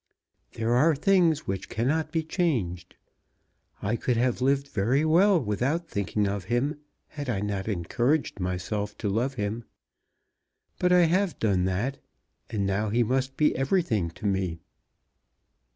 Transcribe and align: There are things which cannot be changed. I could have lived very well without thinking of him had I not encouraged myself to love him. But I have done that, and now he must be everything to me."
There 0.53 0.73
are 0.73 0.95
things 0.95 1.45
which 1.45 1.69
cannot 1.69 2.11
be 2.11 2.23
changed. 2.23 2.95
I 3.83 3.95
could 3.97 4.17
have 4.17 4.41
lived 4.41 4.67
very 4.67 5.05
well 5.05 5.39
without 5.39 5.87
thinking 5.87 6.27
of 6.27 6.45
him 6.45 6.79
had 7.09 7.29
I 7.29 7.39
not 7.39 7.67
encouraged 7.67 8.39
myself 8.39 8.97
to 8.97 9.09
love 9.09 9.35
him. 9.35 9.63
But 10.79 10.91
I 10.91 11.01
have 11.01 11.37
done 11.37 11.65
that, 11.65 11.99
and 12.49 12.65
now 12.65 12.89
he 12.89 13.03
must 13.03 13.37
be 13.37 13.55
everything 13.55 14.09
to 14.09 14.25
me." 14.25 14.59